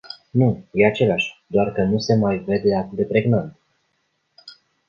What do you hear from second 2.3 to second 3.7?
vede atât de pregnant.